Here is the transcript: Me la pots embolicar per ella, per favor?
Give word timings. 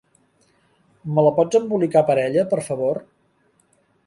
Me 1.11 1.25
la 1.27 1.33
pots 1.41 1.59
embolicar 1.59 2.05
per 2.09 2.17
ella, 2.25 2.47
per 2.55 2.63
favor? 2.71 3.03